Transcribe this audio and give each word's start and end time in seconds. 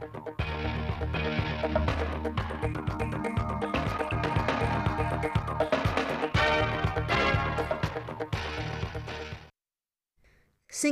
Xin 0.00 0.08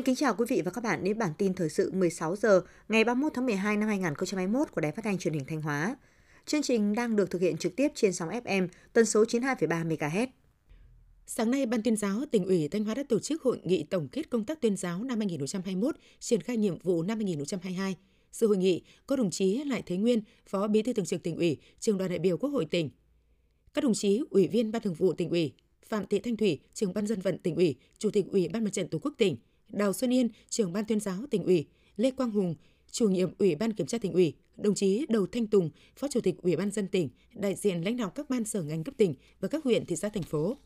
kính 0.02 0.14
chào 0.14 0.34
quý 0.34 0.44
vị 0.48 0.62
và 0.64 0.70
các 0.70 0.84
bạn 0.84 1.04
đến 1.04 1.18
bản 1.18 1.30
tin 1.38 1.54
thời 1.54 1.68
sự 1.68 1.92
16 1.92 2.36
giờ 2.36 2.60
ngày 2.88 3.04
31 3.04 3.32
tháng 3.34 3.46
12 3.46 3.76
năm 3.76 3.88
2021 3.88 4.72
của 4.72 4.80
Đài 4.80 4.92
Phát 4.92 5.04
thanh 5.04 5.18
Truyền 5.18 5.34
hình 5.34 5.44
Thanh 5.44 5.62
Hóa. 5.62 5.96
Chương 6.46 6.62
trình 6.62 6.94
đang 6.94 7.16
được 7.16 7.30
thực 7.30 7.40
hiện 7.40 7.56
trực 7.56 7.76
tiếp 7.76 7.88
trên 7.94 8.12
sóng 8.12 8.28
FM 8.28 8.68
tần 8.92 9.06
số 9.06 9.24
92,3 9.24 9.88
MHz. 9.88 10.26
Sáng 11.26 11.50
nay, 11.50 11.66
Ban 11.66 11.82
tuyên 11.82 11.96
giáo 11.96 12.20
tỉnh 12.30 12.44
ủy 12.44 12.68
Thanh 12.68 12.84
Hóa 12.84 12.94
đã 12.94 13.02
tổ 13.08 13.18
chức 13.18 13.42
hội 13.42 13.60
nghị 13.64 13.84
tổng 13.84 14.08
kết 14.08 14.30
công 14.30 14.44
tác 14.44 14.60
tuyên 14.60 14.76
giáo 14.76 15.04
năm 15.04 15.18
2021, 15.18 15.96
triển 16.20 16.40
khai 16.40 16.56
nhiệm 16.56 16.78
vụ 16.78 17.02
năm 17.02 17.18
2022. 17.18 17.96
Sự 18.32 18.46
hội 18.46 18.56
nghị 18.56 18.82
có 19.06 19.16
đồng 19.16 19.30
chí 19.30 19.64
Lại 19.64 19.82
Thế 19.86 19.96
Nguyên, 19.96 20.20
Phó 20.46 20.68
Bí 20.68 20.82
thư 20.82 20.92
Thường 20.92 21.06
trực 21.06 21.22
tỉnh 21.22 21.36
ủy, 21.36 21.56
Trường 21.80 21.98
đoàn 21.98 22.10
đại 22.10 22.18
biểu 22.18 22.36
Quốc 22.36 22.50
hội 22.50 22.64
tỉnh. 22.64 22.90
Các 23.74 23.84
đồng 23.84 23.94
chí 23.94 24.20
Ủy 24.30 24.48
viên 24.48 24.72
Ban 24.72 24.82
Thường 24.82 24.94
vụ 24.94 25.12
tỉnh 25.12 25.30
ủy, 25.30 25.52
Phạm 25.88 26.06
Thị 26.06 26.18
Thanh 26.18 26.36
Thủy, 26.36 26.58
Trưởng 26.74 26.94
ban 26.94 27.06
dân 27.06 27.20
vận 27.20 27.38
tỉnh 27.38 27.56
ủy, 27.56 27.76
Chủ 27.98 28.10
tịch 28.10 28.26
Ủy 28.30 28.48
ban 28.48 28.64
Mặt 28.64 28.72
trận 28.72 28.88
Tổ 28.88 28.98
quốc 28.98 29.14
tỉnh, 29.18 29.36
Đào 29.68 29.92
Xuân 29.92 30.12
Yên, 30.12 30.28
trưởng 30.48 30.72
ban 30.72 30.84
tuyên 30.84 31.00
giáo 31.00 31.18
tỉnh 31.30 31.44
ủy, 31.44 31.66
Lê 31.96 32.10
Quang 32.10 32.30
Hùng, 32.30 32.54
chủ 32.90 33.08
nhiệm 33.08 33.30
Ủy 33.38 33.54
ban 33.54 33.72
kiểm 33.72 33.86
tra 33.86 33.98
tỉnh 33.98 34.12
ủy, 34.12 34.34
đồng 34.56 34.74
chí 34.74 35.06
Đầu 35.08 35.26
Thanh 35.26 35.46
Tùng, 35.46 35.70
Phó 35.96 36.08
Chủ 36.08 36.20
tịch 36.20 36.34
Ủy 36.42 36.56
ban 36.56 36.70
dân 36.70 36.88
tỉnh, 36.88 37.08
đại 37.34 37.54
diện 37.54 37.84
lãnh 37.84 37.96
đạo 37.96 38.10
các 38.10 38.30
ban 38.30 38.44
sở 38.44 38.62
ngành 38.62 38.84
cấp 38.84 38.94
tỉnh 38.96 39.14
và 39.40 39.48
các 39.48 39.64
huyện 39.64 39.86
thị 39.86 39.96
xã 39.96 40.08
thành 40.08 40.22
phố. 40.22 40.56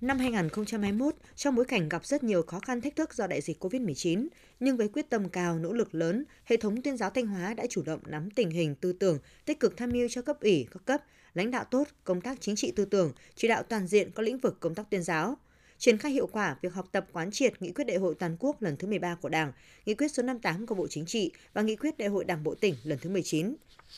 Năm 0.00 0.18
2021, 0.18 1.14
trong 1.34 1.54
bối 1.54 1.64
cảnh 1.64 1.88
gặp 1.88 2.06
rất 2.06 2.24
nhiều 2.24 2.42
khó 2.42 2.60
khăn 2.60 2.80
thách 2.80 2.96
thức 2.96 3.14
do 3.14 3.26
đại 3.26 3.40
dịch 3.40 3.64
COVID-19, 3.64 4.26
nhưng 4.60 4.76
với 4.76 4.88
quyết 4.88 5.10
tâm 5.10 5.28
cao, 5.28 5.58
nỗ 5.58 5.72
lực 5.72 5.94
lớn, 5.94 6.24
hệ 6.44 6.56
thống 6.56 6.82
tuyên 6.82 6.96
giáo 6.96 7.10
Thanh 7.10 7.26
Hóa 7.26 7.54
đã 7.54 7.66
chủ 7.70 7.82
động 7.82 8.00
nắm 8.06 8.30
tình 8.30 8.50
hình 8.50 8.74
tư 8.74 8.92
tưởng, 8.92 9.18
tích 9.44 9.60
cực 9.60 9.76
tham 9.76 9.90
mưu 9.90 10.08
cho 10.08 10.22
cấp 10.22 10.40
ủy, 10.40 10.66
các 10.70 10.84
cấp, 10.84 11.02
lãnh 11.34 11.50
đạo 11.50 11.64
tốt 11.70 11.88
công 12.04 12.20
tác 12.20 12.40
chính 12.40 12.56
trị 12.56 12.72
tư 12.76 12.84
tưởng, 12.84 13.12
chỉ 13.34 13.48
đạo 13.48 13.62
toàn 13.62 13.86
diện 13.86 14.10
các 14.14 14.22
lĩnh 14.22 14.38
vực 14.38 14.60
công 14.60 14.74
tác 14.74 14.90
tuyên 14.90 15.02
giáo– 15.02 15.36
triển 15.78 15.98
khai 15.98 16.12
hiệu 16.12 16.26
quả 16.26 16.56
việc 16.62 16.74
học 16.74 16.88
tập 16.92 17.06
quán 17.12 17.30
triệt 17.30 17.62
nghị 17.62 17.72
quyết 17.72 17.84
đại 17.84 17.96
hội 17.96 18.14
toàn 18.14 18.36
quốc 18.40 18.62
lần 18.62 18.76
thứ 18.76 18.88
13 18.88 19.14
của 19.14 19.28
Đảng, 19.28 19.52
nghị 19.86 19.94
quyết 19.94 20.08
số 20.08 20.22
58 20.22 20.66
của 20.66 20.74
Bộ 20.74 20.86
Chính 20.90 21.06
trị 21.06 21.32
và 21.54 21.62
nghị 21.62 21.76
quyết 21.76 21.98
đại 21.98 22.08
hội 22.08 22.24
Đảng 22.24 22.44
bộ 22.44 22.54
tỉnh 22.54 22.74
lần 22.84 22.98
thứ 22.98 23.10
19. 23.10 23.54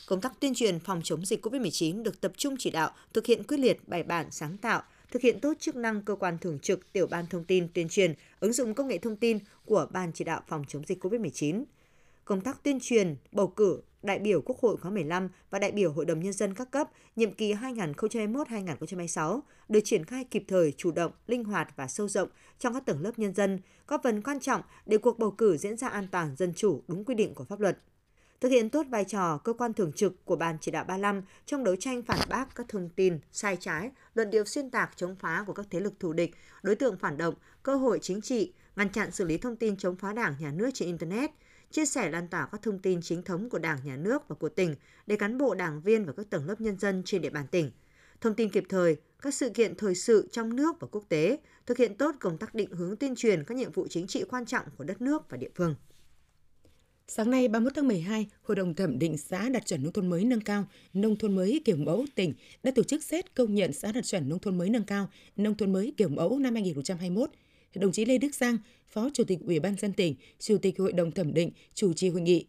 Công 0.07 0.21
tác 0.21 0.39
tuyên 0.39 0.53
truyền 0.55 0.79
phòng 0.79 1.01
chống 1.03 1.25
dịch 1.25 1.45
COVID-19 1.45 2.03
được 2.03 2.21
tập 2.21 2.31
trung 2.37 2.55
chỉ 2.59 2.71
đạo, 2.71 2.91
thực 3.13 3.25
hiện 3.25 3.43
quyết 3.43 3.57
liệt, 3.57 3.87
bài 3.87 4.03
bản, 4.03 4.31
sáng 4.31 4.57
tạo, 4.57 4.83
thực 5.11 5.21
hiện 5.21 5.39
tốt 5.39 5.53
chức 5.59 5.75
năng 5.75 6.01
cơ 6.01 6.15
quan 6.15 6.37
thường 6.37 6.59
trực 6.59 6.93
tiểu 6.93 7.07
ban 7.07 7.25
thông 7.27 7.43
tin 7.43 7.67
tuyên 7.73 7.89
truyền, 7.89 8.13
ứng 8.39 8.53
dụng 8.53 8.73
công 8.73 8.87
nghệ 8.87 8.97
thông 8.97 9.15
tin 9.15 9.39
của 9.65 9.87
Ban 9.91 10.11
chỉ 10.13 10.25
đạo 10.25 10.41
phòng 10.47 10.63
chống 10.67 10.83
dịch 10.87 11.03
COVID-19. 11.03 11.63
Công 12.25 12.41
tác 12.41 12.63
tuyên 12.63 12.79
truyền, 12.81 13.15
bầu 13.31 13.47
cử, 13.47 13.81
đại 14.03 14.19
biểu 14.19 14.41
Quốc 14.41 14.59
hội 14.59 14.77
khóa 14.77 14.91
15 14.91 15.29
và 15.49 15.59
đại 15.59 15.71
biểu 15.71 15.91
Hội 15.91 16.05
đồng 16.05 16.19
Nhân 16.19 16.33
dân 16.33 16.53
các 16.53 16.71
cấp 16.71 16.89
nhiệm 17.15 17.31
kỳ 17.31 17.53
2021-2026 17.53 19.39
được 19.69 19.79
triển 19.83 20.05
khai 20.05 20.23
kịp 20.23 20.43
thời, 20.47 20.71
chủ 20.71 20.91
động, 20.91 21.11
linh 21.27 21.43
hoạt 21.43 21.67
và 21.75 21.87
sâu 21.87 22.07
rộng 22.07 22.29
trong 22.59 22.73
các 22.73 22.85
tầng 22.85 23.01
lớp 23.01 23.11
nhân 23.17 23.33
dân, 23.33 23.59
góp 23.87 24.01
phần 24.03 24.21
quan 24.21 24.39
trọng 24.39 24.61
để 24.85 24.97
cuộc 24.97 25.19
bầu 25.19 25.31
cử 25.31 25.57
diễn 25.57 25.77
ra 25.77 25.87
an 25.87 26.07
toàn, 26.11 26.35
dân 26.35 26.53
chủ, 26.53 26.83
đúng 26.87 27.05
quy 27.05 27.15
định 27.15 27.33
của 27.33 27.43
pháp 27.43 27.59
luật. 27.59 27.77
Thực 28.41 28.49
hiện 28.49 28.69
tốt 28.69 28.85
vai 28.89 29.03
trò 29.03 29.37
cơ 29.37 29.53
quan 29.53 29.73
thường 29.73 29.91
trực 29.91 30.25
của 30.25 30.35
Ban 30.35 30.57
chỉ 30.61 30.71
đạo 30.71 30.83
35 30.83 31.21
trong 31.45 31.63
đấu 31.63 31.75
tranh 31.75 32.01
phản 32.01 32.23
bác 32.27 32.55
các 32.55 32.65
thông 32.69 32.89
tin 32.89 33.19
sai 33.31 33.57
trái, 33.59 33.91
luận 34.13 34.29
điệu 34.29 34.45
xuyên 34.45 34.69
tạc 34.69 34.91
chống 34.95 35.15
phá 35.15 35.43
của 35.47 35.53
các 35.53 35.65
thế 35.69 35.79
lực 35.79 35.93
thù 35.99 36.13
địch, 36.13 36.35
đối 36.63 36.75
tượng 36.75 36.97
phản 36.97 37.17
động, 37.17 37.35
cơ 37.63 37.75
hội 37.75 37.99
chính 38.01 38.21
trị, 38.21 38.53
ngăn 38.75 38.89
chặn 38.89 39.11
xử 39.11 39.25
lý 39.25 39.37
thông 39.37 39.55
tin 39.55 39.77
chống 39.77 39.95
phá 39.95 40.13
đảng, 40.13 40.35
nhà 40.39 40.51
nước 40.51 40.69
trên 40.73 40.87
Internet– 40.87 41.31
chia 41.71 41.85
sẻ 41.85 42.09
lan 42.09 42.27
tỏa 42.27 42.47
các 42.51 42.61
thông 42.61 42.79
tin 42.79 43.01
chính 43.01 43.23
thống 43.23 43.49
của 43.49 43.59
Đảng, 43.59 43.79
Nhà 43.83 43.95
nước 43.95 44.27
và 44.27 44.35
của 44.35 44.49
tỉnh 44.49 44.75
để 45.07 45.15
cán 45.15 45.37
bộ 45.37 45.55
đảng 45.55 45.81
viên 45.81 46.05
và 46.05 46.13
các 46.13 46.29
tầng 46.29 46.47
lớp 46.47 46.61
nhân 46.61 46.79
dân 46.79 47.03
trên 47.05 47.21
địa 47.21 47.29
bàn 47.29 47.47
tỉnh. 47.47 47.71
Thông 48.21 48.33
tin 48.33 48.49
kịp 48.49 48.63
thời, 48.69 48.97
các 49.21 49.33
sự 49.33 49.49
kiện 49.49 49.75
thời 49.75 49.95
sự 49.95 50.27
trong 50.31 50.55
nước 50.55 50.75
và 50.79 50.87
quốc 50.91 51.03
tế, 51.09 51.39
thực 51.65 51.77
hiện 51.77 51.95
tốt 51.95 52.15
công 52.19 52.37
tác 52.37 52.55
định 52.55 52.71
hướng 52.71 52.95
tuyên 52.95 53.15
truyền 53.15 53.43
các 53.43 53.57
nhiệm 53.57 53.71
vụ 53.71 53.87
chính 53.89 54.07
trị 54.07 54.23
quan 54.29 54.45
trọng 54.45 54.65
của 54.77 54.83
đất 54.83 55.01
nước 55.01 55.29
và 55.29 55.37
địa 55.37 55.49
phương. 55.55 55.75
Sáng 57.09 57.31
nay 57.31 57.47
31 57.47 57.73
tháng 57.75 57.87
12, 57.87 58.27
Hội 58.41 58.55
đồng 58.55 58.73
thẩm 58.73 58.99
định 58.99 59.17
xã 59.17 59.49
đạt 59.49 59.65
chuẩn 59.65 59.83
nông 59.83 59.93
thôn 59.93 60.07
mới 60.09 60.23
nâng 60.23 60.41
cao, 60.41 60.67
nông 60.93 61.15
thôn 61.15 61.35
mới 61.35 61.61
kiểu 61.65 61.77
mẫu 61.77 62.05
tỉnh 62.15 62.33
đã 62.63 62.71
tổ 62.75 62.83
chức 62.83 63.03
xét 63.03 63.35
công 63.35 63.55
nhận 63.55 63.73
xã 63.73 63.91
đạt 63.91 64.05
chuẩn 64.05 64.29
nông 64.29 64.39
thôn 64.39 64.57
mới 64.57 64.69
nâng 64.69 64.83
cao, 64.83 65.09
nông 65.35 65.55
thôn 65.55 65.73
mới 65.73 65.93
kiểu 65.97 66.09
mẫu 66.09 66.39
năm 66.39 66.53
2021 66.53 67.29
đồng 67.75 67.91
chí 67.91 68.05
Lê 68.05 68.17
Đức 68.17 68.35
Giang, 68.35 68.57
Phó 68.89 69.09
Chủ 69.13 69.23
tịch 69.23 69.39
Ủy 69.45 69.59
ban 69.59 69.75
dân 69.75 69.93
tỉnh, 69.93 70.15
Chủ 70.39 70.57
tịch 70.57 70.79
Hội 70.79 70.93
đồng 70.93 71.11
thẩm 71.11 71.33
định 71.33 71.51
chủ 71.73 71.93
trì 71.93 72.09
hội 72.09 72.21
nghị. 72.21 72.45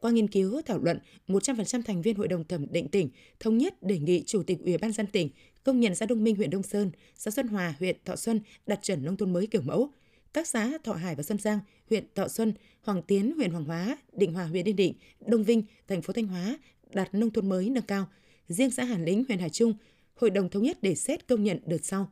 Qua 0.00 0.10
nghiên 0.10 0.28
cứu 0.28 0.62
thảo 0.66 0.78
luận, 0.78 0.98
100% 1.28 1.82
thành 1.82 2.02
viên 2.02 2.16
Hội 2.16 2.28
đồng 2.28 2.44
thẩm 2.44 2.66
định 2.70 2.88
tỉnh 2.88 3.10
thống 3.40 3.58
nhất 3.58 3.82
đề 3.82 3.98
nghị 3.98 4.22
Chủ 4.26 4.42
tịch 4.42 4.58
Ủy 4.64 4.78
ban 4.78 4.92
dân 4.92 5.06
tỉnh 5.06 5.28
công 5.64 5.80
nhận 5.80 5.94
xã 5.94 6.06
Đông 6.06 6.24
Minh 6.24 6.36
huyện 6.36 6.50
Đông 6.50 6.62
Sơn, 6.62 6.90
xã 7.14 7.30
Xuân 7.30 7.48
Hòa 7.48 7.74
huyện 7.78 7.96
Thọ 8.04 8.16
Xuân 8.16 8.40
đạt 8.66 8.82
chuẩn 8.82 9.04
nông 9.04 9.16
thôn 9.16 9.32
mới 9.32 9.46
kiểu 9.46 9.62
mẫu. 9.62 9.90
Các 10.32 10.46
xã 10.46 10.78
Thọ 10.84 10.92
Hải 10.92 11.14
và 11.14 11.22
Xuân 11.22 11.38
Giang, 11.38 11.60
huyện 11.90 12.04
Thọ 12.14 12.28
Xuân, 12.28 12.54
Hoàng 12.80 13.02
Tiến, 13.02 13.32
huyện 13.36 13.50
Hoàng 13.50 13.64
Hóa, 13.64 13.98
Định 14.12 14.32
Hòa, 14.32 14.44
huyện 14.44 14.68
Yên 14.68 14.76
Định, 14.76 14.94
Đông 15.26 15.44
Vinh, 15.44 15.62
thành 15.88 16.02
phố 16.02 16.12
Thanh 16.12 16.26
Hóa 16.26 16.58
đạt 16.92 17.14
nông 17.14 17.30
thôn 17.30 17.48
mới 17.48 17.70
nâng 17.70 17.84
cao. 17.84 18.06
Riêng 18.48 18.70
xã 18.70 18.84
Hàn 18.84 19.04
Lĩnh, 19.04 19.24
huyện 19.28 19.38
Hà 19.38 19.48
Trung, 19.48 19.74
Hội 20.14 20.30
đồng 20.30 20.48
thống 20.48 20.62
nhất 20.62 20.78
để 20.82 20.94
xét 20.94 21.28
công 21.28 21.44
nhận 21.44 21.58
đợt 21.66 21.84
sau. 21.84 22.10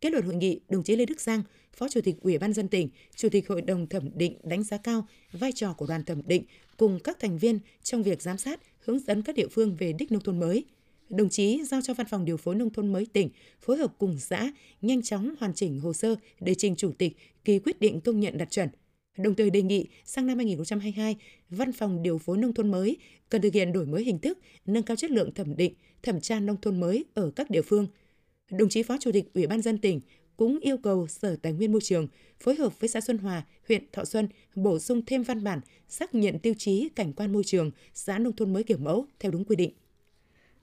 Kết 0.00 0.12
luận 0.12 0.24
hội 0.24 0.34
nghị, 0.34 0.60
đồng 0.68 0.82
chí 0.82 0.96
Lê 0.96 1.06
Đức 1.06 1.20
Giang, 1.20 1.42
Phó 1.72 1.88
Chủ 1.88 2.00
tịch 2.00 2.16
Ủy 2.20 2.38
ban 2.38 2.52
dân 2.52 2.68
tỉnh, 2.68 2.88
Chủ 3.16 3.28
tịch 3.28 3.48
Hội 3.48 3.62
đồng 3.62 3.86
thẩm 3.86 4.10
định 4.14 4.38
đánh 4.42 4.62
giá 4.62 4.76
cao 4.76 5.06
vai 5.32 5.52
trò 5.52 5.72
của 5.72 5.86
đoàn 5.86 6.04
thẩm 6.04 6.22
định 6.26 6.44
cùng 6.76 6.98
các 7.04 7.18
thành 7.20 7.38
viên 7.38 7.58
trong 7.82 8.02
việc 8.02 8.22
giám 8.22 8.38
sát, 8.38 8.60
hướng 8.78 8.98
dẫn 8.98 9.22
các 9.22 9.36
địa 9.36 9.48
phương 9.48 9.76
về 9.76 9.92
đích 9.92 10.12
nông 10.12 10.22
thôn 10.22 10.40
mới. 10.40 10.64
Đồng 11.10 11.28
chí 11.28 11.64
giao 11.64 11.80
cho 11.82 11.94
Văn 11.94 12.06
phòng 12.10 12.24
điều 12.24 12.36
phối 12.36 12.54
nông 12.54 12.70
thôn 12.70 12.92
mới 12.92 13.06
tỉnh 13.12 13.30
phối 13.60 13.76
hợp 13.76 13.94
cùng 13.98 14.18
xã 14.18 14.52
nhanh 14.82 15.02
chóng 15.02 15.34
hoàn 15.40 15.54
chỉnh 15.54 15.80
hồ 15.80 15.92
sơ 15.92 16.14
để 16.40 16.54
trình 16.54 16.76
Chủ 16.76 16.92
tịch 16.98 17.16
ký 17.44 17.58
quyết 17.58 17.80
định 17.80 18.00
công 18.00 18.20
nhận 18.20 18.38
đạt 18.38 18.50
chuẩn. 18.50 18.68
Đồng 19.18 19.34
thời 19.34 19.50
đề 19.50 19.62
nghị 19.62 19.86
sang 20.04 20.26
năm 20.26 20.38
2022, 20.38 21.16
Văn 21.48 21.72
phòng 21.72 22.02
điều 22.02 22.18
phối 22.18 22.38
nông 22.38 22.54
thôn 22.54 22.70
mới 22.70 22.96
cần 23.28 23.42
thực 23.42 23.54
hiện 23.54 23.72
đổi 23.72 23.86
mới 23.86 24.04
hình 24.04 24.18
thức, 24.18 24.38
nâng 24.66 24.82
cao 24.82 24.96
chất 24.96 25.10
lượng 25.10 25.34
thẩm 25.34 25.56
định, 25.56 25.74
thẩm 26.02 26.20
tra 26.20 26.40
nông 26.40 26.56
thôn 26.62 26.80
mới 26.80 27.04
ở 27.14 27.30
các 27.36 27.50
địa 27.50 27.62
phương– 27.62 27.86
Đồng 28.50 28.68
chí 28.68 28.82
Phó 28.82 28.96
Chủ 29.00 29.12
tịch 29.12 29.34
Ủy 29.34 29.46
ban 29.46 29.62
dân 29.62 29.78
tỉnh 29.78 30.00
cũng 30.36 30.58
yêu 30.60 30.76
cầu 30.78 31.06
Sở 31.06 31.36
Tài 31.36 31.52
nguyên 31.52 31.72
Môi 31.72 31.80
trường 31.80 32.08
phối 32.40 32.54
hợp 32.54 32.80
với 32.80 32.88
xã 32.88 33.00
Xuân 33.00 33.18
Hòa, 33.18 33.46
huyện 33.68 33.84
Thọ 33.92 34.04
Xuân 34.04 34.28
bổ 34.54 34.78
sung 34.78 35.02
thêm 35.06 35.22
văn 35.22 35.44
bản 35.44 35.60
xác 35.88 36.14
nhận 36.14 36.38
tiêu 36.38 36.54
chí 36.58 36.88
cảnh 36.96 37.12
quan 37.12 37.32
môi 37.32 37.44
trường 37.44 37.70
xã 37.94 38.18
nông 38.18 38.36
thôn 38.36 38.52
mới 38.52 38.64
kiểu 38.64 38.78
mẫu 38.78 39.06
theo 39.18 39.32
đúng 39.32 39.44
quy 39.44 39.56
định. 39.56 39.72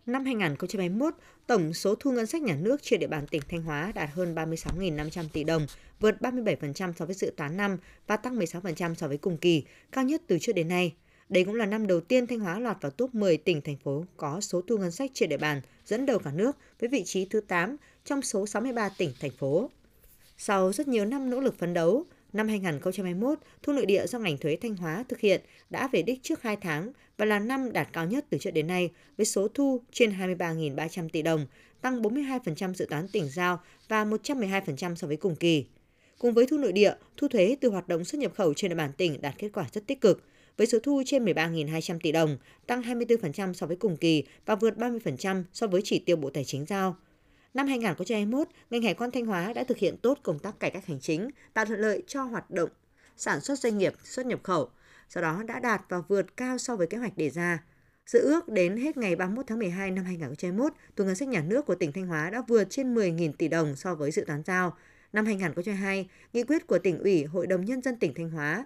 Năm 0.07 0.25
2021, 0.25 1.13
tổng 1.47 1.73
số 1.73 1.95
thu 1.95 2.12
ngân 2.12 2.25
sách 2.25 2.41
nhà 2.41 2.56
nước 2.56 2.84
trên 2.84 3.00
địa 3.00 3.07
bàn 3.07 3.28
tỉnh 3.28 3.41
Thanh 3.50 3.62
Hóa 3.62 3.91
đạt 3.95 4.09
hơn 4.13 4.35
36.500 4.35 5.23
tỷ 5.34 5.44
đồng, 5.44 5.68
vượt 6.00 6.16
37% 6.19 6.94
so 6.94 7.06
với 7.06 7.16
dự 7.16 7.34
toán 7.38 7.57
năm 7.57 7.78
và 8.07 8.17
tăng 8.17 8.40
16% 8.40 8.94
so 8.94 9.07
với 9.07 9.17
cùng 9.17 9.38
kỳ, 9.38 9.63
cao 9.91 10.03
nhất 10.03 10.22
từ 10.28 10.40
trước 10.40 10.53
đến 10.53 10.67
nay– 10.67 10.96
đây 11.29 11.44
cũng 11.44 11.56
là 11.56 11.66
năm 11.66 11.88
đầu 11.88 12.01
tiên 12.01 12.28
Thanh 12.28 12.40
Hóa 12.40 12.59
lọt 12.59 12.78
vào 12.81 12.91
top 12.91 13.16
10 13.16 13.38
tỉnh 13.38 13.62
thành 13.62 13.78
phố 13.78 14.06
có 14.17 14.41
số 14.41 14.62
thu 14.62 14.78
ngân 14.78 14.91
sách 14.91 15.12
trên 15.13 15.29
địa 15.29 15.38
bàn 15.38 15.62
dẫn 15.85 16.06
đầu 16.06 16.19
cả 16.19 16.31
nước 16.31 16.57
với 16.79 16.90
vị 16.90 17.03
trí 17.03 17.25
thứ 17.25 17.41
8 17.41 17.75
trong 18.06 18.22
số 18.22 18.47
63 18.47 18.90
tỉnh 18.90 19.13
thành 19.19 19.31
phố. 19.31 19.69
Sau 20.38 20.73
rất 20.73 20.88
nhiều 20.88 21.06
năm 21.06 21.29
nỗ 21.29 21.40
lực 21.40 21.57
phấn 21.59 21.73
đấu, 21.73 22.06
năm 22.34 22.48
2021, 22.48 23.40
thu 23.64 23.74
nội 23.74 23.86
địa 23.86 24.08
do 24.08 24.20
ngành 24.20 24.38
thuế 24.38 24.58
Thanh 24.62 24.76
Hóa 24.76 25.04
thực 25.10 25.20
hiện 25.20 25.42
đã 25.70 25.88
về 25.88 26.02
đích 26.02 26.24
trước 26.24 26.42
2 26.42 26.56
tháng 26.56 26.92
và 27.18 27.26
là 27.26 27.40
năm 27.40 27.74
đạt 27.74 27.88
cao 27.94 28.06
nhất 28.06 28.26
từ 28.30 28.38
trước 28.38 28.52
đến 28.52 28.68
nay 28.68 28.90
với 29.18 29.26
số 29.26 29.48
thu 29.48 29.82
trên 29.92 30.12
23.300 30.12 31.10
tỷ 31.10 31.22
đồng, 31.22 31.46
tăng 31.82 32.02
42% 32.02 32.74
dự 32.74 32.86
toán 32.90 33.08
tỉnh 33.08 33.30
giao 33.30 33.60
và 33.90 34.06
112% 34.06 34.96
so 34.96 35.08
với 35.08 35.18
cùng 35.18 35.36
kỳ. 35.36 35.66
Cùng 36.18 36.34
với 36.34 36.48
thu 36.48 36.58
nội 36.58 36.72
địa, 36.72 36.94
thu 37.18 37.28
thuế 37.28 37.58
từ 37.62 37.70
hoạt 37.70 37.88
động 37.88 38.06
xuất 38.06 38.20
nhập 38.20 38.32
khẩu 38.36 38.54
trên 38.54 38.70
địa 38.70 38.76
bàn 38.76 38.92
tỉnh 38.98 39.22
đạt 39.22 39.36
kết 39.38 39.50
quả 39.54 39.66
rất 39.74 39.88
tích 39.88 40.02
cực– 40.02 40.24
với 40.58 40.68
số 40.68 40.80
thu 40.84 41.04
trên 41.06 41.26
13.200 41.26 42.00
tỷ 42.03 42.12
đồng, 42.12 42.38
tăng 42.68 42.82
24% 42.82 43.53
so 43.53 43.68
với 43.68 43.76
cùng 43.76 43.97
kỳ 43.97 44.23
và 44.46 44.56
vượt 44.56 44.78
30% 44.78 45.44
so 45.53 45.68
với 45.68 45.82
chỉ 45.84 46.00
tiêu 46.00 46.16
Bộ 46.16 46.30
Tài 46.30 46.46
chính 46.46 46.66
giao. 46.66 46.96
Năm 47.58 47.68
2021, 47.68 48.48
ngành 48.70 48.82
hải 48.82 48.94
quan 48.94 49.12
Thanh 49.12 49.26
Hóa 49.26 49.54
đã 49.54 49.64
thực 49.64 49.78
hiện 49.78 49.98
tốt 49.98 50.20
công 50.24 50.40
tác 50.40 50.59
cải 50.59 50.72
cách 50.72 50.86
hành 50.86 51.00
chính, 51.00 51.30
tạo 51.54 51.66
thuận 51.66 51.80
lợi 51.80 52.04
cho 52.08 52.24
hoạt 52.24 52.52
động 52.52 52.70
sản 53.16 53.42
xuất 53.42 53.59
doanh 53.59 53.78
nghiệp 53.78 53.94
xuất 54.04 54.26
nhập 54.26 54.40
khẩu, 54.44 54.70
Sau 55.09 55.24
đó 55.24 55.44
đã 55.44 55.59
đạt 55.59 55.82
và 55.90 56.02
vượt 56.08 56.38
cao 56.38 56.58
so 56.58 56.76
với 56.76 56.88
kế 56.88 56.98
hoạch 56.98 57.18
đề 57.18 57.30
ra. 57.30 57.64
Dự 58.06 58.20
ước 58.20 58.50
đến 58.50 58.78
hết 58.78 58.98
ngày 58.98 59.16
31 59.16 59.48
tháng 59.48 59.59
12 59.59 59.92
năm 59.92 60.06
2021, 60.06 60.74
thu 60.96 61.04
ngân 61.04 61.16
sách 61.16 61.28
nhà 61.28 61.42
nước 61.42 61.66
của 61.66 61.76
tỉnh 61.76 61.92
Thanh 61.92 62.08
Hóa 62.08 62.30
đã 62.30 62.42
vượt 62.48 62.68
trên 62.70 62.96
10.000 62.96 63.34
tỷ 63.34 63.48
đồng 63.48 63.76
so 63.76 63.96
với 63.96 64.12
dự 64.12 64.24
toán 64.28 64.44
giao. 64.44 64.78
Năm 65.14 65.26
2022, 65.26 66.09
nghị 66.34 66.44
quyết 66.44 66.68
của 66.68 66.80
tỉnh 66.80 67.00
ủy, 67.00 67.24
Hội 67.24 67.48
đồng 67.48 67.66
Nhân 67.66 67.82
dân 67.82 68.00
tỉnh 68.00 68.14
Thanh 68.14 68.30
Hóa 68.30 68.66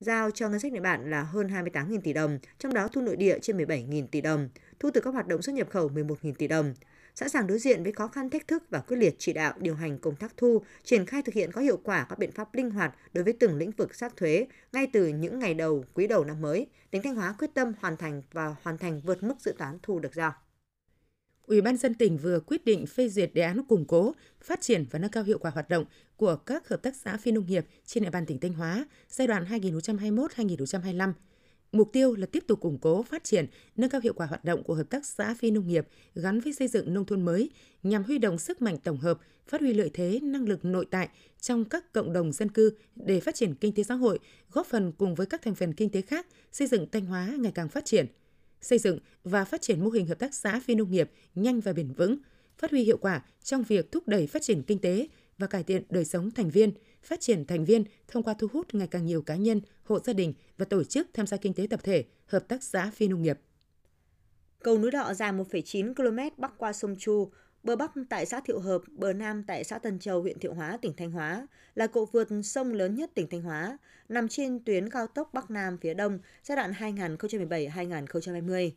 giao 0.00 0.30
cho 0.30 0.48
ngân 0.48 0.60
sách 0.60 0.72
địa 0.72 0.80
bản 0.80 1.10
là 1.10 1.22
hơn 1.22 1.46
28.000 1.46 2.00
tỷ 2.00 2.12
đồng, 2.12 2.38
trong 2.58 2.74
đó 2.74 2.88
thu 2.88 3.00
nội 3.00 3.16
địa 3.16 3.38
trên 3.42 3.56
17.000 3.56 4.06
tỷ 4.06 4.20
đồng, 4.20 4.48
thu 4.80 4.90
từ 4.94 5.00
các 5.00 5.14
hoạt 5.14 5.26
động 5.26 5.42
xuất 5.42 5.52
nhập 5.52 5.70
khẩu 5.70 5.88
11.000 5.88 6.32
tỷ 6.34 6.48
đồng 6.48 6.74
sẵn 7.14 7.28
sàng 7.28 7.46
đối 7.46 7.58
diện 7.58 7.82
với 7.82 7.92
khó 7.92 8.08
khăn 8.08 8.30
thách 8.30 8.48
thức 8.48 8.62
và 8.70 8.80
quyết 8.80 8.96
liệt 8.96 9.14
chỉ 9.18 9.32
đạo 9.32 9.54
điều 9.58 9.74
hành 9.74 9.98
công 9.98 10.16
tác 10.16 10.36
thu, 10.36 10.62
triển 10.84 11.06
khai 11.06 11.22
thực 11.22 11.34
hiện 11.34 11.52
có 11.52 11.60
hiệu 11.60 11.76
quả 11.84 12.06
các 12.08 12.18
biện 12.18 12.32
pháp 12.32 12.54
linh 12.54 12.70
hoạt 12.70 12.94
đối 13.12 13.24
với 13.24 13.32
từng 13.32 13.56
lĩnh 13.56 13.70
vực 13.70 13.94
xác 13.94 14.16
thuế 14.16 14.46
ngay 14.72 14.86
từ 14.92 15.08
những 15.08 15.38
ngày 15.38 15.54
đầu 15.54 15.84
quý 15.94 16.06
đầu 16.06 16.24
năm 16.24 16.40
mới. 16.40 16.66
Tỉnh 16.90 17.02
Thanh 17.02 17.14
Hóa 17.14 17.34
quyết 17.38 17.50
tâm 17.54 17.72
hoàn 17.80 17.96
thành 17.96 18.22
và 18.32 18.54
hoàn 18.62 18.78
thành 18.78 19.00
vượt 19.00 19.22
mức 19.22 19.34
dự 19.40 19.54
toán 19.58 19.78
thu 19.82 19.98
được 19.98 20.14
giao. 20.14 20.32
Ủy 21.46 21.60
ban 21.60 21.76
dân 21.76 21.94
tỉnh 21.94 22.18
vừa 22.18 22.40
quyết 22.40 22.64
định 22.64 22.86
phê 22.86 23.08
duyệt 23.08 23.30
đề 23.34 23.42
án 23.42 23.64
củng 23.64 23.84
cố, 23.84 24.14
phát 24.40 24.60
triển 24.60 24.84
và 24.90 24.98
nâng 24.98 25.10
cao 25.10 25.22
hiệu 25.22 25.38
quả 25.38 25.50
hoạt 25.50 25.68
động 25.68 25.84
của 26.16 26.36
các 26.36 26.68
hợp 26.68 26.82
tác 26.82 26.96
xã 26.96 27.16
phi 27.16 27.32
nông 27.32 27.46
nghiệp 27.46 27.66
trên 27.86 28.04
địa 28.04 28.10
bàn 28.10 28.26
tỉnh 28.26 28.40
Thanh 28.40 28.52
Hóa 28.52 28.84
giai 29.08 29.26
đoạn 29.26 29.44
2021-2025. 29.44 31.12
Mục 31.74 31.92
tiêu 31.92 32.14
là 32.14 32.26
tiếp 32.26 32.44
tục 32.46 32.60
củng 32.60 32.78
cố, 32.78 33.02
phát 33.02 33.24
triển, 33.24 33.46
nâng 33.76 33.90
cao 33.90 34.00
hiệu 34.00 34.12
quả 34.12 34.26
hoạt 34.26 34.44
động 34.44 34.62
của 34.62 34.74
hợp 34.74 34.90
tác 34.90 35.06
xã 35.06 35.34
phi 35.38 35.50
nông 35.50 35.68
nghiệp 35.68 35.86
gắn 36.14 36.40
với 36.40 36.52
xây 36.52 36.68
dựng 36.68 36.94
nông 36.94 37.06
thôn 37.06 37.22
mới 37.22 37.50
nhằm 37.82 38.04
huy 38.04 38.18
động 38.18 38.38
sức 38.38 38.62
mạnh 38.62 38.78
tổng 38.84 38.98
hợp, 38.98 39.18
phát 39.48 39.60
huy 39.60 39.72
lợi 39.72 39.90
thế 39.94 40.20
năng 40.22 40.48
lực 40.48 40.64
nội 40.64 40.86
tại 40.90 41.08
trong 41.40 41.64
các 41.64 41.92
cộng 41.92 42.12
đồng 42.12 42.32
dân 42.32 42.48
cư 42.48 42.72
để 42.96 43.20
phát 43.20 43.34
triển 43.34 43.54
kinh 43.54 43.74
tế 43.74 43.82
xã 43.82 43.94
hội, 43.94 44.18
góp 44.52 44.66
phần 44.66 44.92
cùng 44.92 45.14
với 45.14 45.26
các 45.26 45.42
thành 45.42 45.54
phần 45.54 45.72
kinh 45.72 45.90
tế 45.90 46.02
khác 46.02 46.26
xây 46.52 46.66
dựng 46.66 46.86
Thanh 46.92 47.06
Hóa 47.06 47.34
ngày 47.38 47.52
càng 47.54 47.68
phát 47.68 47.84
triển– 47.84 48.06
xây 48.64 48.78
dựng 48.78 48.98
và 49.24 49.44
phát 49.44 49.62
triển 49.62 49.84
mô 49.84 49.90
hình 49.90 50.06
hợp 50.06 50.18
tác 50.18 50.34
xã 50.34 50.60
phi 50.64 50.74
nông 50.74 50.90
nghiệp 50.90 51.10
nhanh 51.34 51.60
và 51.60 51.72
bền 51.72 51.92
vững, 51.92 52.16
phát 52.58 52.70
huy 52.70 52.82
hiệu 52.82 52.96
quả 52.96 53.22
trong 53.42 53.62
việc 53.62 53.92
thúc 53.92 54.08
đẩy 54.08 54.26
phát 54.26 54.42
triển 54.42 54.62
kinh 54.62 54.78
tế 54.78 55.08
và 55.38 55.46
cải 55.46 55.62
thiện 55.62 55.82
đời 55.90 56.04
sống 56.04 56.30
thành 56.30 56.50
viên, 56.50 56.72
phát 57.04 57.20
triển 57.20 57.44
thành 57.44 57.64
viên 57.64 57.84
thông 58.08 58.22
qua 58.22 58.34
thu 58.38 58.46
hút 58.52 58.74
ngày 58.74 58.86
càng 58.86 59.06
nhiều 59.06 59.22
cá 59.22 59.36
nhân, 59.36 59.60
hộ 59.84 59.98
gia 59.98 60.12
đình 60.12 60.34
và 60.58 60.64
tổ 60.64 60.84
chức 60.84 61.08
tham 61.14 61.26
gia 61.26 61.36
kinh 61.36 61.54
tế 61.54 61.66
tập 61.70 61.80
thể, 61.82 62.04
hợp 62.26 62.48
tác 62.48 62.62
xã 62.62 62.90
phi 62.94 63.08
nông 63.08 63.22
nghiệp. 63.22 63.38
Cầu 64.62 64.78
núi 64.78 64.90
Đọ 64.90 65.14
dài 65.14 65.32
1,9 65.32 65.94
km 65.94 66.40
bắc 66.40 66.58
qua 66.58 66.72
sông 66.72 66.96
Chu, 66.98 67.30
bờ 67.62 67.76
Bắc 67.76 67.92
tại 68.08 68.26
xã 68.26 68.40
Thiệu 68.40 68.60
Hợp, 68.60 68.82
bờ 68.90 69.12
Nam 69.12 69.42
tại 69.46 69.64
xã 69.64 69.78
Tân 69.78 69.98
Châu, 69.98 70.22
huyện 70.22 70.38
Thiệu 70.38 70.54
Hóa, 70.54 70.78
tỉnh 70.82 70.92
Thanh 70.96 71.10
Hóa, 71.10 71.46
là 71.74 71.86
cột 71.86 72.12
vượt 72.12 72.28
sông 72.44 72.72
lớn 72.72 72.94
nhất 72.94 73.10
tỉnh 73.14 73.28
Thanh 73.30 73.42
Hóa, 73.42 73.78
nằm 74.08 74.28
trên 74.28 74.64
tuyến 74.64 74.90
cao 74.90 75.06
tốc 75.06 75.30
Bắc 75.32 75.50
Nam 75.50 75.78
phía 75.80 75.94
Đông 75.94 76.18
giai 76.42 76.56
đoạn 76.56 76.72
2017-2020. 76.72 78.70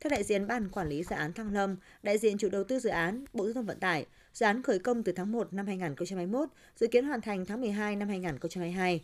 Theo 0.00 0.10
đại 0.10 0.24
diện 0.24 0.46
Ban 0.46 0.68
Quản 0.68 0.88
lý 0.88 1.02
Dự 1.02 1.16
án 1.16 1.32
Thăng 1.32 1.52
Lâm, 1.52 1.76
đại 2.02 2.18
diện 2.18 2.38
chủ 2.38 2.48
đầu 2.48 2.64
tư 2.64 2.78
dự 2.78 2.90
án, 2.90 3.24
Bộ 3.32 3.44
Giao 3.44 3.54
thông 3.54 3.66
Vận 3.66 3.80
tải, 3.80 4.06
dự 4.32 4.46
án 4.46 4.62
khởi 4.62 4.78
công 4.78 5.02
từ 5.02 5.12
tháng 5.12 5.32
1 5.32 5.52
năm 5.52 5.66
2021, 5.66 6.48
dự 6.76 6.86
kiến 6.86 7.04
hoàn 7.04 7.20
thành 7.20 7.46
tháng 7.46 7.60
12 7.60 7.96
năm 7.96 8.08
2022. 8.08 9.00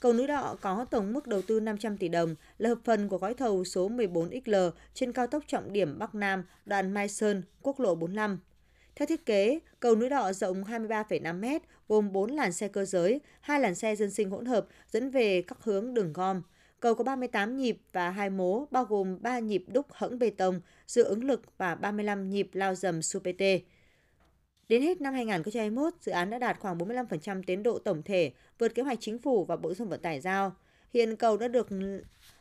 Cầu 0.00 0.12
núi 0.12 0.26
Đọ 0.26 0.56
có 0.60 0.86
tổng 0.90 1.12
mức 1.12 1.26
đầu 1.26 1.42
tư 1.42 1.60
500 1.60 1.96
tỷ 1.96 2.08
đồng 2.08 2.34
là 2.58 2.68
hợp 2.68 2.78
phần 2.84 3.08
của 3.08 3.18
gói 3.18 3.34
thầu 3.34 3.64
số 3.64 3.88
14XL 3.88 4.70
trên 4.94 5.12
cao 5.12 5.26
tốc 5.26 5.44
trọng 5.46 5.72
điểm 5.72 5.98
Bắc 5.98 6.14
Nam, 6.14 6.44
đoạn 6.66 6.94
Mai 6.94 7.08
Sơn, 7.08 7.42
quốc 7.62 7.80
lộ 7.80 7.94
45. 7.94 8.38
Theo 8.96 9.06
thiết 9.06 9.26
kế, 9.26 9.58
cầu 9.80 9.96
núi 9.96 10.08
Đọ 10.08 10.32
rộng 10.32 10.64
23,5 10.64 11.40
m, 11.40 11.64
gồm 11.88 12.12
4 12.12 12.30
làn 12.30 12.52
xe 12.52 12.68
cơ 12.68 12.84
giới, 12.84 13.20
2 13.40 13.60
làn 13.60 13.74
xe 13.74 13.96
dân 13.96 14.10
sinh 14.10 14.30
hỗn 14.30 14.44
hợp 14.44 14.66
dẫn 14.90 15.10
về 15.10 15.42
các 15.42 15.58
hướng 15.62 15.94
đường 15.94 16.12
gom. 16.12 16.42
Cầu 16.80 16.94
có 16.94 17.04
38 17.04 17.56
nhịp 17.56 17.78
và 17.92 18.10
hai 18.10 18.30
mố, 18.30 18.66
bao 18.70 18.84
gồm 18.84 19.18
3 19.22 19.38
nhịp 19.38 19.64
đúc 19.68 19.86
hẫng 19.90 20.18
bê 20.18 20.30
tông, 20.30 20.60
dự 20.86 21.04
ứng 21.04 21.24
lực 21.24 21.42
và 21.58 21.74
35 21.74 22.30
nhịp 22.30 22.48
lao 22.52 22.74
dầm 22.74 23.02
SUPT. 23.02 23.42
Đến 24.68 24.82
hết 24.82 25.00
năm 25.00 25.14
2021, 25.14 25.92
dự 26.00 26.12
án 26.12 26.30
đã 26.30 26.38
đạt 26.38 26.58
khoảng 26.60 26.78
45% 26.78 27.42
tiến 27.46 27.62
độ 27.62 27.78
tổng 27.78 28.02
thể, 28.02 28.32
vượt 28.58 28.74
kế 28.74 28.82
hoạch 28.82 28.98
chính 29.00 29.18
phủ 29.18 29.44
và 29.44 29.56
Bộ 29.56 29.68
Giao 29.68 29.74
thông 29.74 29.88
Vận 29.88 30.00
tải 30.00 30.20
giao. 30.20 30.56
Hiện 30.94 31.16
cầu 31.16 31.36
đã 31.36 31.48
được 31.48 31.68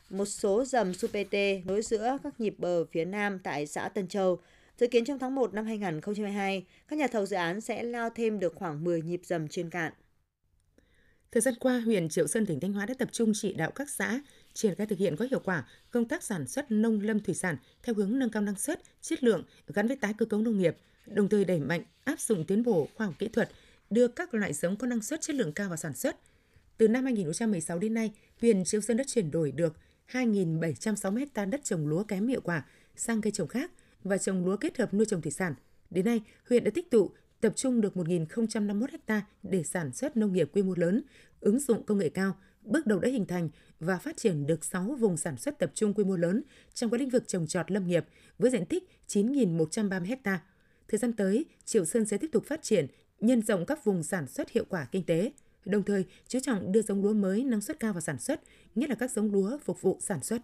một 0.09 0.25
số 0.25 0.65
dầm 0.65 0.93
SUPT 0.93 1.33
nối 1.65 1.81
giữa 1.81 2.17
các 2.23 2.39
nhịp 2.39 2.55
bờ 2.57 2.85
phía 2.85 3.05
nam 3.05 3.39
tại 3.39 3.67
xã 3.67 3.89
Tân 3.89 4.07
Châu, 4.07 4.39
Dự 4.77 4.87
kiến 4.87 5.05
trong 5.05 5.19
tháng 5.19 5.35
1 5.35 5.53
năm 5.53 5.65
2022, 5.65 6.65
các 6.87 6.99
nhà 6.99 7.07
thầu 7.07 7.25
dự 7.25 7.35
án 7.35 7.61
sẽ 7.61 7.83
lao 7.83 8.09
thêm 8.09 8.39
được 8.39 8.55
khoảng 8.55 8.83
10 8.83 9.01
nhịp 9.01 9.21
dầm 9.23 9.47
trên 9.47 9.69
cạn. 9.69 9.93
Thời 11.31 11.41
gian 11.41 11.53
qua, 11.59 11.79
huyện 11.79 12.09
Triệu 12.09 12.27
Sơn, 12.27 12.45
tỉnh 12.45 12.59
Thanh 12.59 12.73
Hóa 12.73 12.85
đã 12.85 12.93
tập 12.99 13.09
trung 13.11 13.31
chỉ 13.35 13.53
đạo 13.53 13.71
các 13.71 13.89
xã 13.89 14.19
triển 14.57 14.75
khai 14.75 14.87
thực 14.87 14.99
hiện 14.99 15.15
có 15.15 15.27
hiệu 15.31 15.39
quả 15.39 15.67
công 15.91 16.05
tác 16.05 16.23
sản 16.23 16.47
xuất 16.47 16.71
nông 16.71 17.01
lâm 17.01 17.19
thủy 17.19 17.33
sản 17.35 17.57
theo 17.83 17.95
hướng 17.95 18.19
nâng 18.19 18.29
cao 18.29 18.43
năng 18.43 18.55
suất, 18.55 18.81
chất 19.01 19.23
lượng 19.23 19.43
gắn 19.67 19.87
với 19.87 19.95
tái 19.95 20.13
cơ 20.17 20.25
cấu 20.25 20.41
nông 20.41 20.57
nghiệp, 20.57 20.77
đồng 21.05 21.29
thời 21.29 21.45
đẩy 21.45 21.59
mạnh 21.59 21.83
áp 22.03 22.19
dụng 22.19 22.45
tiến 22.45 22.63
bộ 22.63 22.87
khoa 22.95 23.05
học 23.05 23.15
kỹ 23.19 23.27
thuật, 23.27 23.49
đưa 23.89 24.07
các 24.07 24.33
loại 24.33 24.53
giống 24.53 24.75
có 24.75 24.87
năng 24.87 25.01
suất 25.01 25.21
chất 25.21 25.35
lượng 25.35 25.53
cao 25.53 25.67
vào 25.67 25.77
sản 25.77 25.93
xuất. 25.93 26.17
Từ 26.77 26.87
năm 26.87 27.03
2016 27.03 27.79
đến 27.79 27.93
nay, 27.93 28.11
huyện 28.41 28.63
Triệu 28.63 28.81
Sơn 28.81 28.97
đã 28.97 29.03
chuyển 29.07 29.31
đổi 29.31 29.51
được 29.51 29.75
2.760 30.11 31.25
ha 31.35 31.45
đất 31.45 31.63
trồng 31.63 31.87
lúa 31.87 32.03
kém 32.03 32.27
hiệu 32.27 32.41
quả 32.41 32.65
sang 32.95 33.21
cây 33.21 33.31
trồng 33.31 33.47
khác– 33.47 33.71
và 34.03 34.17
trồng 34.17 34.45
lúa 34.45 34.57
kết 34.57 34.77
hợp 34.77 34.93
nuôi 34.93 35.05
trồng 35.05 35.21
thủy 35.21 35.31
sản. 35.31 35.53
Đến 35.89 36.05
nay, 36.05 36.21
huyện 36.49 36.63
đã 36.63 36.71
tích 36.73 36.91
tụ 36.91 37.11
tập 37.41 37.53
trung 37.55 37.81
được 37.81 37.95
1.051 37.95 38.87
ha 39.07 39.21
để 39.43 39.63
sản 39.63 39.93
xuất 39.93 40.17
nông 40.17 40.33
nghiệp 40.33 40.49
quy 40.53 40.63
mô 40.63 40.73
lớn, 40.75 41.01
ứng 41.39 41.59
dụng 41.59 41.83
công 41.83 41.97
nghệ 41.97 42.09
cao, 42.09 42.37
bước 42.67 42.87
đầu 42.87 42.99
đã 42.99 43.09
hình 43.09 43.25
thành 43.25 43.49
và 43.79 43.97
phát 43.97 44.17
triển 44.17 44.47
được 44.47 44.65
6 44.65 44.83
vùng 44.99 45.17
sản 45.17 45.37
xuất 45.37 45.59
tập 45.59 45.71
trung 45.73 45.93
quy 45.93 46.03
mô 46.03 46.15
lớn 46.15 46.43
trong 46.73 46.89
các 46.91 46.99
lĩnh 46.99 47.09
vực 47.09 47.27
trồng 47.27 47.47
trọt 47.47 47.71
lâm 47.71 47.87
nghiệp 47.87 48.05
với 48.39 48.51
diện 48.51 48.65
tích 48.65 48.83
9.130 49.07 50.17
ha. 50.23 50.43
Thời 50.87 50.97
gian 50.97 51.13
tới, 51.13 51.45
Triệu 51.65 51.85
Sơn 51.85 52.05
sẽ 52.05 52.17
tiếp 52.17 52.29
tục 52.31 52.45
phát 52.45 52.63
triển, 52.63 52.87
nhân 53.19 53.41
rộng 53.41 53.65
các 53.65 53.85
vùng 53.85 54.03
sản 54.03 54.27
xuất 54.27 54.51
hiệu 54.51 54.65
quả 54.69 54.87
kinh 54.91 55.03
tế, 55.03 55.31
đồng 55.65 55.83
thời 55.83 56.05
chú 56.27 56.39
trọng 56.39 56.71
đưa 56.71 56.81
giống 56.81 57.03
lúa 57.03 57.13
mới 57.13 57.43
năng 57.43 57.61
suất 57.61 57.79
cao 57.79 57.93
vào 57.93 58.01
sản 58.01 58.19
xuất, 58.19 58.41
nhất 58.75 58.89
là 58.89 58.95
các 58.95 59.11
giống 59.11 59.31
lúa 59.31 59.57
phục 59.57 59.81
vụ 59.81 59.97
sản 60.01 60.23
xuất. 60.23 60.41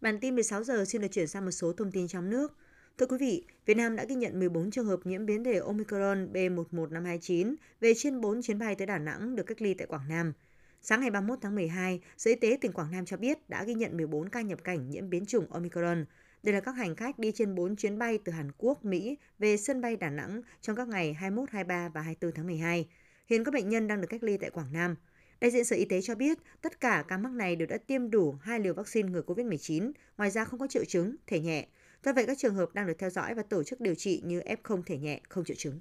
Bản 0.00 0.18
tin 0.20 0.34
16 0.34 0.64
giờ 0.64 0.84
xin 0.84 1.00
được 1.02 1.08
chuyển 1.12 1.26
sang 1.26 1.44
một 1.44 1.50
số 1.50 1.72
thông 1.72 1.92
tin 1.92 2.08
trong 2.08 2.30
nước. 2.30 2.56
Thưa 2.98 3.06
quý 3.06 3.16
vị, 3.20 3.44
Việt 3.66 3.76
Nam 3.76 3.96
đã 3.96 4.04
ghi 4.04 4.14
nhận 4.14 4.38
14 4.38 4.70
trường 4.70 4.86
hợp 4.86 5.00
nhiễm 5.04 5.26
biến 5.26 5.44
thể 5.44 5.58
Omicron 5.58 6.32
B11529 6.32 7.54
về 7.80 7.92
trên 7.96 8.20
4 8.20 8.42
chuyến 8.42 8.58
bay 8.58 8.74
tới 8.74 8.86
Đà 8.86 8.98
Nẵng 8.98 9.36
được 9.36 9.42
cách 9.46 9.62
ly 9.62 9.74
tại 9.74 9.86
Quảng 9.86 10.08
Nam. 10.08 10.32
Sáng 10.82 11.00
ngày 11.00 11.10
31 11.10 11.38
tháng 11.42 11.54
12, 11.54 12.00
Sở 12.16 12.30
Y 12.30 12.36
tế 12.36 12.58
tỉnh 12.60 12.72
Quảng 12.72 12.90
Nam 12.90 13.04
cho 13.04 13.16
biết 13.16 13.50
đã 13.50 13.64
ghi 13.64 13.74
nhận 13.74 13.96
14 13.96 14.28
ca 14.28 14.40
nhập 14.40 14.64
cảnh 14.64 14.90
nhiễm 14.90 15.10
biến 15.10 15.26
chủng 15.26 15.52
Omicron. 15.52 16.04
Đây 16.42 16.54
là 16.54 16.60
các 16.60 16.72
hành 16.72 16.96
khách 16.96 17.18
đi 17.18 17.32
trên 17.32 17.54
4 17.54 17.76
chuyến 17.76 17.98
bay 17.98 18.18
từ 18.24 18.32
Hàn 18.32 18.50
Quốc, 18.58 18.84
Mỹ 18.84 19.18
về 19.38 19.56
sân 19.56 19.80
bay 19.80 19.96
Đà 19.96 20.10
Nẵng 20.10 20.42
trong 20.60 20.76
các 20.76 20.88
ngày 20.88 21.14
21, 21.14 21.50
23 21.50 21.88
và 21.88 22.00
24 22.00 22.34
tháng 22.34 22.46
12. 22.46 22.88
Hiện 23.26 23.44
các 23.44 23.54
bệnh 23.54 23.68
nhân 23.68 23.88
đang 23.88 24.00
được 24.00 24.06
cách 24.10 24.22
ly 24.22 24.36
tại 24.36 24.50
Quảng 24.50 24.72
Nam. 24.72 24.96
Đại 25.40 25.50
diện 25.50 25.64
Sở 25.64 25.76
Y 25.76 25.84
tế 25.84 26.00
cho 26.00 26.14
biết 26.14 26.38
tất 26.62 26.80
cả 26.80 27.04
ca 27.08 27.18
mắc 27.18 27.32
này 27.32 27.56
đều 27.56 27.68
đã 27.68 27.78
tiêm 27.78 28.10
đủ 28.10 28.36
hai 28.42 28.60
liều 28.60 28.74
vaccine 28.74 29.08
ngừa 29.08 29.22
COVID-19, 29.22 29.92
ngoài 30.18 30.30
ra 30.30 30.44
không 30.44 30.60
có 30.60 30.66
triệu 30.66 30.84
chứng, 30.84 31.16
thể 31.26 31.40
nhẹ. 31.40 31.66
Do 32.04 32.12
vậy 32.12 32.26
các 32.26 32.38
trường 32.38 32.54
hợp 32.54 32.74
đang 32.74 32.86
được 32.86 32.98
theo 32.98 33.10
dõi 33.10 33.34
và 33.34 33.42
tổ 33.42 33.62
chức 33.62 33.80
điều 33.80 33.94
trị 33.94 34.22
như 34.24 34.40
F0 34.40 34.82
thể 34.86 34.98
nhẹ, 34.98 35.20
không 35.28 35.44
triệu 35.44 35.56
chứng. 35.56 35.80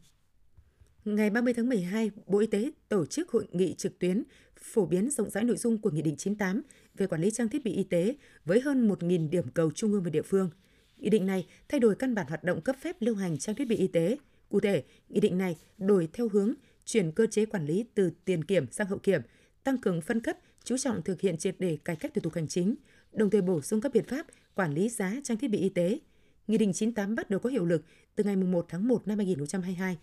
Ngày 1.05 1.29
30 1.29 1.53
tháng 1.53 1.69
12, 1.69 2.11
Bộ 2.27 2.39
Y 2.39 2.47
tế 2.47 2.71
tổ 2.89 3.05
chức 3.05 3.29
hội 3.29 3.47
nghị 3.51 3.73
trực 3.73 3.99
tuyến 3.99 4.23
phổ 4.61 4.85
biến 4.85 5.09
rộng 5.09 5.29
rãi 5.29 5.43
nội 5.43 5.57
dung 5.57 5.77
của 5.77 5.89
Nghị 5.89 6.01
định 6.01 6.15
98 6.15 6.61
về 6.95 7.07
quản 7.07 7.21
lý 7.21 7.31
trang 7.31 7.49
thiết 7.49 7.63
bị 7.63 7.73
y 7.73 7.83
tế 7.83 8.15
với 8.45 8.61
hơn 8.61 8.89
1.000 8.89 9.29
điểm 9.29 9.47
cầu 9.53 9.71
trung 9.71 9.91
ương 9.91 10.03
và 10.03 10.09
địa 10.09 10.21
phương. 10.21 10.49
Nghị 10.97 11.09
định 11.09 11.25
này 11.25 11.47
thay 11.69 11.79
đổi 11.79 11.95
căn 11.95 12.15
bản 12.15 12.27
hoạt 12.27 12.43
động 12.43 12.61
cấp 12.61 12.75
phép 12.81 12.95
lưu 12.99 13.15
hành 13.15 13.37
trang 13.37 13.55
thiết 13.55 13.67
bị 13.67 13.75
y 13.75 13.87
tế. 13.87 14.17
Cụ 14.49 14.59
thể, 14.59 14.83
nghị 15.09 15.19
định 15.19 15.37
này 15.37 15.57
đổi 15.77 16.09
theo 16.13 16.29
hướng 16.29 16.53
chuyển 16.85 17.11
cơ 17.11 17.27
chế 17.27 17.45
quản 17.45 17.65
lý 17.65 17.85
từ 17.95 18.11
tiền 18.25 18.43
kiểm 18.43 18.71
sang 18.71 18.87
hậu 18.87 18.99
kiểm– 18.99 19.21
tăng 19.63 19.77
cường 19.77 20.01
phân 20.01 20.19
cấp, 20.19 20.37
chú 20.63 20.77
trọng 20.77 21.01
thực 21.01 21.21
hiện 21.21 21.37
triệt 21.37 21.55
để 21.59 21.77
cải 21.85 21.95
cách 21.95 22.11
thủ 22.13 22.21
tục 22.21 22.33
hành 22.33 22.47
chính, 22.47 22.75
đồng 23.13 23.29
thời 23.29 23.41
bổ 23.41 23.61
sung 23.61 23.81
các 23.81 23.93
biện 23.93 24.03
pháp 24.03 24.25
quản 24.55 24.73
lý 24.73 24.89
giá 24.89 25.15
trang 25.23 25.37
thiết 25.37 25.47
bị 25.47 25.57
y 25.57 25.69
tế. 25.69 25.99
Nghị 26.47 26.57
định 26.57 26.73
98 26.73 27.15
bắt 27.15 27.29
đầu 27.29 27.39
có 27.39 27.49
hiệu 27.49 27.65
lực 27.65 27.85
từ 28.15 28.23
ngày 28.23 28.35
1 28.35 28.65
tháng 28.69 28.87
1 28.87 29.07
năm 29.07 29.17
2022. 29.17 29.97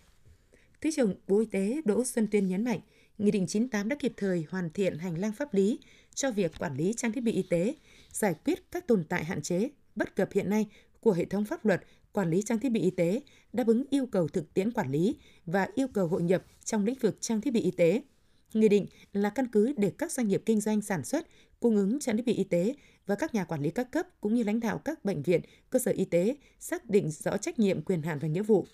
Thứ 0.81 0.89
trưởng 0.95 1.15
Bộ 1.27 1.39
Y 1.39 1.45
tế 1.45 1.81
Đỗ 1.85 2.03
Xuân 2.05 2.27
Tuyên 2.31 2.47
nhấn 2.47 2.63
mạnh, 2.63 2.79
Nghị 3.17 3.31
định 3.31 3.47
98 3.47 3.89
đã 3.89 3.95
kịp 3.99 4.13
thời 4.17 4.45
hoàn 4.49 4.69
thiện 4.69 4.97
hành 4.97 5.19
lang 5.19 5.31
pháp 5.31 5.53
lý 5.53 5.79
cho 6.15 6.31
việc 6.31 6.51
quản 6.59 6.77
lý 6.77 6.93
trang 6.97 7.11
thiết 7.11 7.21
bị 7.21 7.31
y 7.31 7.43
tế, 7.49 7.75
giải 8.11 8.35
quyết 8.45 8.71
các 8.71 8.87
tồn 8.87 9.03
tại 9.09 9.23
hạn 9.23 9.41
chế, 9.41 9.69
bất 9.95 10.15
cập 10.15 10.31
hiện 10.31 10.49
nay 10.49 10.67
của 10.99 11.11
hệ 11.11 11.25
thống 11.25 11.45
pháp 11.45 11.65
luật 11.65 11.81
quản 12.11 12.29
lý 12.29 12.41
trang 12.41 12.59
thiết 12.59 12.69
bị 12.69 12.81
y 12.81 12.89
tế, 12.89 13.21
đáp 13.53 13.67
ứng 13.67 13.83
yêu 13.89 14.05
cầu 14.05 14.27
thực 14.27 14.53
tiễn 14.53 14.71
quản 14.71 14.91
lý 14.91 15.15
và 15.45 15.67
yêu 15.75 15.87
cầu 15.87 16.07
hội 16.07 16.23
nhập 16.23 16.43
trong 16.63 16.85
lĩnh 16.85 16.99
vực 17.01 17.17
trang 17.21 17.41
thiết 17.41 17.51
bị 17.53 17.61
y 17.61 17.71
tế– 17.71 18.01
Nghị 18.53 18.69
định 18.69 18.85
là 19.13 19.29
căn 19.29 19.47
cứ 19.47 19.73
để 19.77 19.91
các 19.97 20.11
doanh 20.11 20.27
nghiệp 20.27 20.41
kinh 20.45 20.61
doanh 20.61 20.81
sản 20.81 21.03
xuất, 21.03 21.27
cung 21.59 21.75
ứng 21.75 21.99
trang 21.99 22.17
thiết 22.17 22.25
bị 22.25 22.33
y 22.33 22.43
tế 22.43 22.75
và 23.05 23.15
các 23.15 23.33
nhà 23.33 23.43
quản 23.43 23.61
lý 23.61 23.69
các 23.69 23.91
cấp 23.91 24.07
cũng 24.21 24.33
như 24.35 24.43
lãnh 24.43 24.59
đạo 24.59 24.77
các 24.77 25.05
bệnh 25.05 25.21
viện, 25.21 25.41
cơ 25.69 25.79
sở 25.79 25.91
y 25.91 26.05
tế 26.05 26.35
xác 26.59 26.89
định 26.89 27.11
rõ 27.11 27.37
trách 27.37 27.59
nhiệm, 27.59 27.81
quyền 27.81 28.01
hạn 28.01 28.19
và 28.19 28.27
nghĩa 28.27 28.41
vụ. 28.41 28.65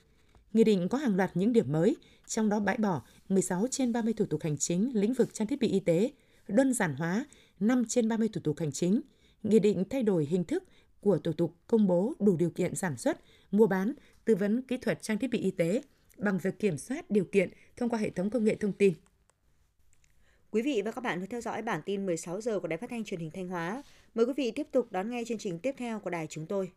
Nghị 0.53 0.63
định 0.63 0.89
có 0.89 0.97
hàng 0.97 1.15
loạt 1.15 1.31
những 1.37 1.53
điểm 1.53 1.71
mới, 1.71 1.95
trong 2.27 2.49
đó 2.49 2.59
bãi 2.59 2.77
bỏ 2.77 3.01
16 3.29 3.67
trên 3.71 3.93
30 3.93 4.13
thủ 4.13 4.25
tục 4.25 4.41
hành 4.43 4.57
chính 4.57 4.91
lĩnh 4.93 5.13
vực 5.13 5.33
trang 5.33 5.47
thiết 5.47 5.59
bị 5.59 5.67
y 5.67 5.79
tế, 5.79 6.11
đơn 6.47 6.73
giản 6.73 6.95
hóa 6.95 7.25
5 7.59 7.85
trên 7.87 8.09
30 8.09 8.29
thủ 8.33 8.41
tục 8.43 8.59
hành 8.59 8.71
chính. 8.71 9.01
Nghị 9.43 9.59
định 9.59 9.83
thay 9.89 10.03
đổi 10.03 10.25
hình 10.25 10.43
thức 10.43 10.63
của 11.01 11.17
thủ 11.17 11.33
tục 11.33 11.55
công 11.67 11.87
bố 11.87 12.13
đủ 12.19 12.37
điều 12.37 12.49
kiện 12.49 12.75
sản 12.75 12.97
xuất, 12.97 13.17
mua 13.51 13.67
bán, 13.67 13.93
tư 14.25 14.35
vấn 14.35 14.61
kỹ 14.61 14.77
thuật 14.77 15.01
trang 15.01 15.17
thiết 15.17 15.29
bị 15.29 15.39
y 15.39 15.51
tế 15.51 15.81
bằng 16.17 16.37
việc 16.37 16.59
kiểm 16.59 16.77
soát 16.77 17.11
điều 17.11 17.25
kiện 17.25 17.49
thông 17.77 17.89
qua 17.89 17.99
hệ 17.99 18.09
thống 18.09 18.29
công 18.29 18.43
nghệ 18.43 18.55
thông 18.55 18.73
tin. 18.73 18.93
Quý 20.51 20.61
vị 20.61 20.81
và 20.85 20.91
các 20.91 21.03
bạn 21.03 21.19
vừa 21.19 21.25
theo 21.25 21.41
dõi 21.41 21.61
bản 21.61 21.81
tin 21.85 22.05
16 22.05 22.41
giờ 22.41 22.59
của 22.59 22.67
Đài 22.67 22.77
Phát 22.77 22.89
thanh 22.89 23.03
Truyền 23.03 23.19
hình 23.19 23.31
Thanh 23.31 23.47
Hóa. 23.47 23.83
Mời 24.15 24.25
quý 24.25 24.33
vị 24.37 24.51
tiếp 24.51 24.67
tục 24.71 24.87
đón 24.91 25.09
nghe 25.09 25.23
chương 25.27 25.37
trình 25.37 25.59
tiếp 25.59 25.75
theo 25.77 25.99
của 25.99 26.09
đài 26.09 26.27
chúng 26.27 26.45
tôi. 26.45 26.71